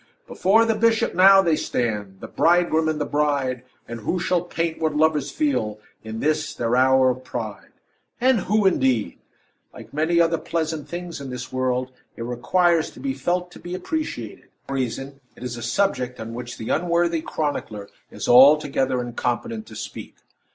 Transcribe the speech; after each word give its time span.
And 0.25 0.29
"Before 0.35 0.65
the 0.65 0.73
bishop 0.73 1.13
now 1.13 1.43
they 1.43 1.55
stand, 1.55 2.21
The 2.21 2.27
bridegroom 2.27 2.89
and 2.89 2.99
the 2.99 3.05
bride; 3.05 3.61
And 3.87 3.99
who 3.99 4.19
shall 4.19 4.41
paint 4.41 4.79
what 4.81 4.95
lovers 4.95 5.29
feel 5.29 5.79
In 6.03 6.21
this, 6.21 6.55
their 6.55 6.75
hour 6.75 7.11
of 7.11 7.23
pride?" 7.23 7.69
Who 8.19 8.65
indeed? 8.65 9.19
Like 9.71 9.93
many 9.93 10.19
other 10.19 10.39
pleasant 10.39 10.89
things 10.89 11.21
is 11.21 11.29
this 11.29 11.53
world, 11.53 11.91
it 12.17 12.23
requires 12.23 12.89
to 12.89 12.99
be 12.99 13.13
felt 13.13 13.51
to 13.51 13.59
be 13.59 13.75
appreciated; 13.75 14.45
and, 14.45 14.49
for 14.67 14.73
that 14.73 14.79
reason, 14.81 15.21
it 15.35 15.43
is 15.43 15.55
a 15.55 15.61
subject 15.61 16.19
on 16.19 16.33
which 16.33 16.57
the 16.57 16.69
unworthy 16.69 17.21
chronicler 17.21 17.87
is 18.09 18.27
altogether 18.27 19.01
incompetent 19.01 19.67
to 19.67 19.75
speak. 19.75 20.15